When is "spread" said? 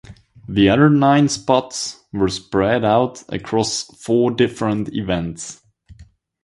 2.29-2.83